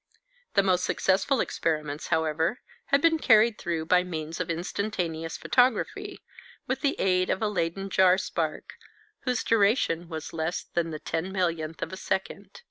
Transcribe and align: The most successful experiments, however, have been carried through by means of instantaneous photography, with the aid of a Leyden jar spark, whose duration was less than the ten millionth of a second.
The 0.55 0.63
most 0.63 0.83
successful 0.83 1.39
experiments, 1.41 2.07
however, 2.07 2.59
have 2.85 3.01
been 3.03 3.19
carried 3.19 3.59
through 3.59 3.85
by 3.85 4.03
means 4.03 4.39
of 4.39 4.49
instantaneous 4.49 5.37
photography, 5.37 6.23
with 6.65 6.81
the 6.81 6.99
aid 6.99 7.29
of 7.29 7.39
a 7.39 7.47
Leyden 7.47 7.87
jar 7.87 8.17
spark, 8.17 8.73
whose 9.25 9.43
duration 9.43 10.09
was 10.09 10.33
less 10.33 10.63
than 10.63 10.89
the 10.89 10.97
ten 10.97 11.31
millionth 11.31 11.83
of 11.83 11.93
a 11.93 11.97
second. 11.97 12.59